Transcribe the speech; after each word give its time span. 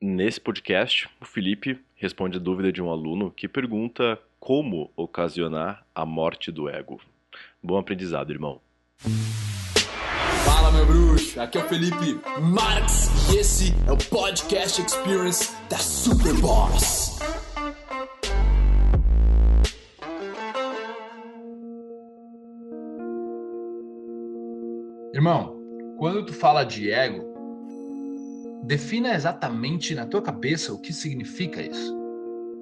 Nesse 0.00 0.40
podcast, 0.40 1.08
o 1.20 1.24
Felipe 1.24 1.76
responde 1.96 2.36
a 2.36 2.40
dúvida 2.40 2.70
de 2.70 2.80
um 2.80 2.88
aluno 2.88 3.32
que 3.32 3.48
pergunta 3.48 4.16
como 4.38 4.92
ocasionar 4.94 5.84
a 5.92 6.06
morte 6.06 6.52
do 6.52 6.68
ego. 6.68 7.00
Bom 7.60 7.76
aprendizado, 7.76 8.30
irmão. 8.30 8.60
Fala, 10.44 10.70
meu 10.70 10.86
bruxo! 10.86 11.40
Aqui 11.40 11.58
é 11.58 11.64
o 11.64 11.68
Felipe 11.68 12.20
Marx 12.40 13.08
e 13.34 13.38
esse 13.38 13.74
é 13.88 13.90
o 13.90 13.96
Podcast 13.96 14.80
Experience 14.80 15.52
da 15.68 15.78
Superboss. 15.78 17.18
Irmão, 25.12 25.56
quando 25.98 26.24
tu 26.24 26.32
fala 26.32 26.62
de 26.62 26.88
ego, 26.88 27.37
defina 28.68 29.14
exatamente 29.14 29.94
na 29.94 30.04
tua 30.04 30.20
cabeça 30.20 30.74
o 30.74 30.78
que 30.78 30.92
significa 30.92 31.62
isso. 31.62 31.96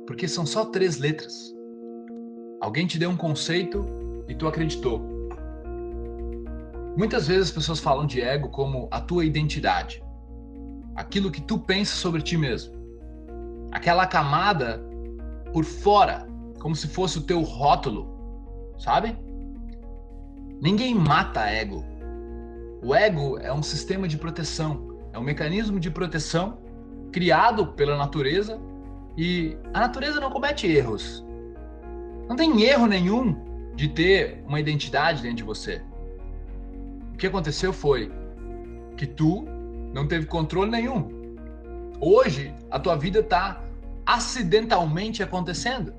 Porque 0.06 0.28
são 0.28 0.46
só 0.46 0.64
três 0.64 0.98
letras. 0.98 1.52
Alguém 2.60 2.86
te 2.86 2.96
deu 2.96 3.10
um 3.10 3.16
conceito 3.16 3.84
e 4.28 4.34
tu 4.34 4.46
acreditou. 4.46 5.04
Muitas 6.96 7.26
vezes 7.26 7.48
as 7.48 7.50
pessoas 7.50 7.80
falam 7.80 8.06
de 8.06 8.20
ego 8.20 8.48
como 8.50 8.88
a 8.92 9.00
tua 9.00 9.24
identidade. 9.24 10.00
Aquilo 10.94 11.30
que 11.30 11.42
tu 11.42 11.58
pensa 11.58 11.96
sobre 11.96 12.22
ti 12.22 12.36
mesmo. 12.36 12.72
Aquela 13.72 14.06
camada 14.06 14.80
por 15.52 15.64
fora, 15.64 16.24
como 16.60 16.76
se 16.76 16.86
fosse 16.86 17.18
o 17.18 17.22
teu 17.22 17.42
rótulo, 17.42 18.08
sabe? 18.78 19.18
Ninguém 20.62 20.94
mata 20.94 21.50
ego 21.50 21.84
o 22.82 22.94
ego 22.94 23.36
é 23.38 23.52
um 23.52 23.64
sistema 23.64 24.06
de 24.06 24.16
proteção, 24.16 24.95
é 25.16 25.18
um 25.18 25.22
mecanismo 25.22 25.80
de 25.80 25.90
proteção 25.90 26.58
criado 27.10 27.68
pela 27.68 27.96
natureza 27.96 28.60
e 29.16 29.56
a 29.72 29.80
natureza 29.80 30.20
não 30.20 30.30
comete 30.30 30.66
erros. 30.66 31.24
Não 32.28 32.36
tem 32.36 32.62
erro 32.64 32.86
nenhum 32.86 33.34
de 33.74 33.88
ter 33.88 34.44
uma 34.46 34.60
identidade 34.60 35.22
dentro 35.22 35.38
de 35.38 35.42
você. 35.42 35.80
O 37.14 37.16
que 37.16 37.26
aconteceu 37.26 37.72
foi 37.72 38.12
que 38.94 39.06
tu 39.06 39.46
não 39.94 40.06
teve 40.06 40.26
controle 40.26 40.70
nenhum. 40.70 41.08
Hoje 41.98 42.54
a 42.70 42.78
tua 42.78 42.94
vida 42.94 43.20
está 43.20 43.64
acidentalmente 44.04 45.22
acontecendo 45.22 45.94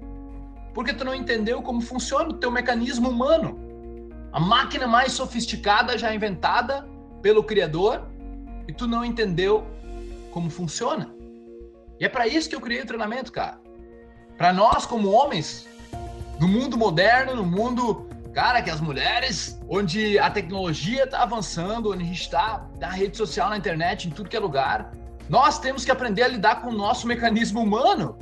porque 0.76 0.94
tu 0.94 1.04
não 1.04 1.16
entendeu 1.16 1.64
como 1.64 1.82
funciona 1.82 2.30
o 2.30 2.34
teu 2.34 2.52
mecanismo 2.52 3.10
humano. 3.10 3.58
A 4.32 4.40
máquina 4.40 4.86
mais 4.86 5.14
sofisticada 5.14 5.98
já 5.98 6.14
inventada 6.14 6.88
pelo 7.24 7.44
Criador 7.44 8.16
e 8.68 8.74
tu 8.74 8.88
não 8.88 9.04
entendeu 9.04 9.66
como 10.32 10.50
funciona. 10.50 11.14
E 12.00 12.06
é 12.06 12.10
para 12.10 12.28
isso 12.28 12.50
que 12.50 12.56
eu 12.56 12.62
criei 12.62 12.82
o 12.82 12.86
treinamento, 12.86 13.32
cara. 13.32 13.60
Para 14.38 14.54
nós, 14.54 14.86
como 14.86 15.10
homens, 15.10 15.68
no 16.40 16.48
mundo 16.48 16.78
moderno, 16.78 17.36
no 17.36 17.46
mundo, 17.46 18.08
cara, 18.34 18.62
que 18.62 18.70
as 18.70 18.80
mulheres, 18.80 19.60
onde 19.68 20.20
a 20.20 20.30
tecnologia 20.30 21.06
está 21.06 21.24
avançando, 21.24 21.92
onde 21.92 22.04
a 22.04 22.06
gente 22.06 22.22
está 22.22 22.68
na 22.80 22.90
rede 22.90 23.18
social, 23.18 23.50
na 23.50 23.58
internet, 23.58 24.08
em 24.08 24.12
tudo 24.12 24.30
que 24.30 24.38
é 24.38 24.40
lugar, 24.40 24.94
nós 25.28 25.60
temos 25.60 25.84
que 25.84 25.92
aprender 25.92 26.24
a 26.24 26.28
lidar 26.28 26.62
com 26.62 26.70
o 26.70 26.74
nosso 26.74 27.08
mecanismo 27.08 27.62
humano, 27.62 28.18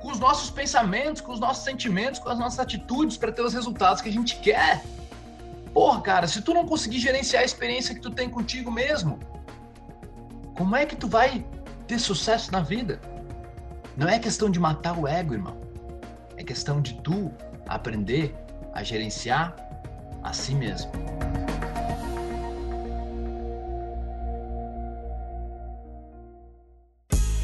com 0.00 0.12
os 0.12 0.20
nossos 0.20 0.50
pensamentos, 0.50 1.22
com 1.22 1.32
os 1.32 1.40
nossos 1.40 1.64
sentimentos, 1.64 2.20
com 2.20 2.28
as 2.28 2.38
nossas 2.38 2.60
atitudes 2.60 3.16
para 3.16 3.32
ter 3.32 3.42
os 3.42 3.54
resultados 3.54 4.02
que 4.02 4.08
a 4.10 4.12
gente 4.12 4.36
quer. 4.40 4.84
Porra, 5.72 6.00
cara, 6.00 6.28
se 6.28 6.42
tu 6.42 6.52
não 6.52 6.66
conseguir 6.66 6.98
gerenciar 6.98 7.42
a 7.42 7.46
experiência 7.46 7.94
que 7.94 8.00
tu 8.00 8.10
tem 8.10 8.28
contigo 8.28 8.70
mesmo, 8.70 9.18
como 10.56 10.74
é 10.74 10.86
que 10.86 10.96
tu 10.96 11.06
vai 11.06 11.44
ter 11.86 11.98
sucesso 11.98 12.50
na 12.50 12.60
vida? 12.60 12.98
Não 13.96 14.08
é 14.08 14.18
questão 14.18 14.50
de 14.50 14.58
matar 14.58 14.98
o 14.98 15.06
ego, 15.06 15.34
irmão. 15.34 15.60
É 16.36 16.42
questão 16.42 16.80
de 16.80 16.94
tu 17.02 17.30
aprender 17.68 18.34
a 18.72 18.82
gerenciar 18.82 19.54
a 20.22 20.32
si 20.32 20.54
mesmo. 20.54 20.90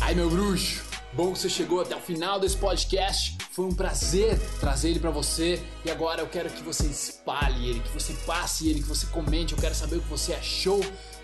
Ai, 0.00 0.14
meu 0.14 0.28
bruxo, 0.28 0.82
bom 1.12 1.32
que 1.32 1.38
você 1.38 1.48
chegou 1.48 1.80
até 1.80 1.94
o 1.94 2.00
final 2.00 2.40
desse 2.40 2.56
podcast. 2.56 3.36
Foi 3.50 3.66
um 3.66 3.74
prazer 3.74 4.38
trazer 4.58 4.90
ele 4.90 5.00
para 5.00 5.10
você 5.10 5.62
e 5.84 5.90
agora 5.90 6.22
eu 6.22 6.26
quero 6.26 6.48
que 6.48 6.62
você 6.62 6.86
espalhe 6.86 7.68
ele, 7.68 7.80
que 7.80 7.90
você 7.90 8.14
passe 8.26 8.68
ele, 8.68 8.80
que 8.80 8.88
você 8.88 9.06
comente. 9.06 9.52
Eu 9.52 9.58
quero 9.58 9.74
saber 9.74 9.96
o 9.96 10.00
que 10.00 10.08
você 10.08 10.32
achou 10.32 10.80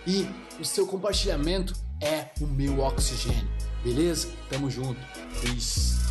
e 0.07 0.29
o 0.61 0.65
seu 0.65 0.87
compartilhamento 0.87 1.88
é 2.01 2.27
o 2.41 2.47
meu 2.47 2.81
oxigênio. 2.81 3.49
Beleza? 3.83 4.29
Tamo 4.51 4.71
junto. 4.71 5.01
Peace. 5.41 6.08